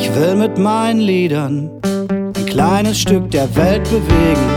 Ich 0.00 0.14
will 0.14 0.36
mit 0.36 0.58
meinen 0.58 1.00
Liedern 1.00 1.70
ein 1.82 2.46
kleines 2.46 3.00
Stück 3.00 3.30
der 3.32 3.54
Welt 3.56 3.82
bewegen. 3.84 4.48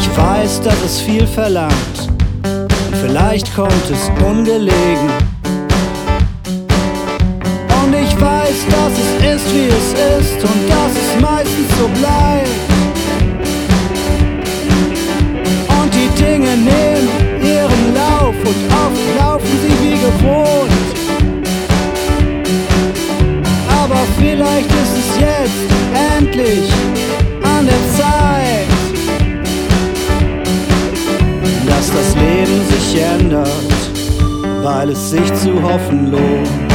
Ich 0.00 0.16
weiß, 0.16 0.60
dass 0.62 0.82
es 0.84 1.00
viel 1.00 1.26
verlangt 1.26 2.08
und 2.42 2.96
vielleicht 2.96 3.54
kommt 3.54 3.90
es 3.90 4.10
ungelegen. 4.28 5.10
Und 7.82 7.94
ich 7.94 8.20
weiß, 8.20 8.66
dass 8.70 8.92
es 8.92 9.34
ist, 9.34 9.54
wie 9.54 9.68
es 9.68 9.92
ist 10.20 10.42
und 10.42 10.68
dass 10.68 10.92
es 10.92 11.20
meistens 11.20 11.68
so 11.78 11.88
bleibt. 12.00 12.67
Jetzt 25.20 25.68
endlich 26.16 26.70
an 27.42 27.66
der 27.66 27.82
Zeit, 27.96 28.68
dass 31.68 31.90
das 31.90 32.14
Leben 32.14 32.60
sich 32.70 33.02
ändert, 33.02 33.48
weil 34.62 34.90
es 34.90 35.10
sich 35.10 35.34
zu 35.34 35.62
hoffen 35.62 36.10
lohnt. 36.10 36.67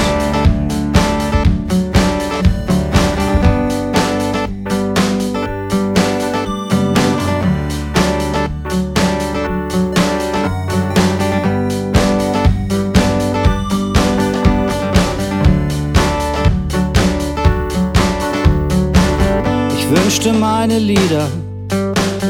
Wünschte, 19.93 20.33
meine 20.33 20.79
Lieder 20.79 21.27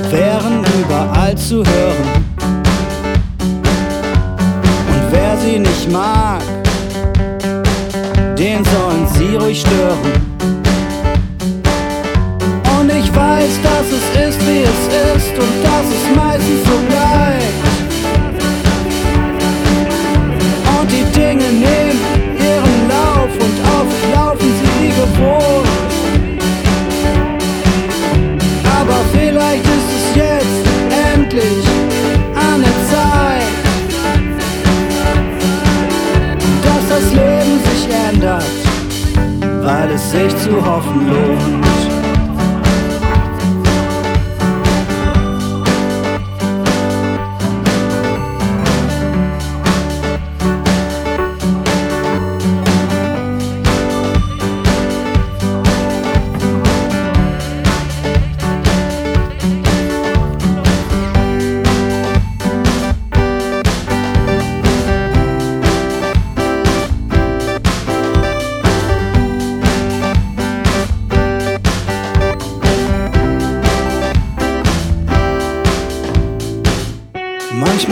wären 0.10 0.66
überall 0.82 1.36
zu 1.36 1.64
hören. 1.64 2.10
Und 4.92 5.04
wer 5.12 5.38
sie 5.38 5.60
nicht 5.60 5.92
mag, 5.92 6.42
den 8.38 8.64
sollen 8.66 9.08
sie 9.14 9.36
ruhig 9.36 9.62
stören. 9.62 10.12
Und 12.78 12.90
ich 12.90 13.16
weiß, 13.16 13.54
dass 13.64 13.88
es 13.98 14.28
ist, 14.28 14.48
wie 14.48 14.64
es 14.64 14.84
ist 15.16 15.34
und 15.40 15.56
dass 15.64 15.88
es 15.96 16.16
meistens 16.16 16.64
so 16.66 16.78
bleibt. 16.90 17.33
Es 39.94 40.12
sich 40.12 40.38
zu 40.38 40.66
hoffen 40.66 41.08
lohnt. 41.08 41.63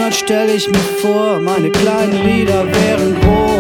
Manchmal 0.02 0.28
stell 0.28 0.50
ich 0.50 0.68
mir 0.68 0.80
vor, 1.00 1.40
meine 1.40 1.70
kleinen 1.70 2.26
Lieder 2.26 2.66
wären 2.66 3.22
groß. 3.22 3.51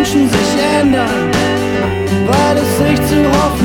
Menschen 0.00 0.30
sich 0.30 0.62
ändern, 0.80 1.30
weil 2.26 2.56
es 2.56 2.78
sich 2.78 3.06
zu 3.06 3.22
hoffen 3.32 3.59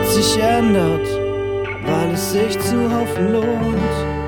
Welt 0.00 0.08
sich 0.08 0.42
ändert, 0.42 1.06
weil 1.84 2.12
es 2.12 2.32
sich 2.32 2.58
zu 2.60 2.90
hoffen 2.90 3.32
lohnt. 3.32 4.19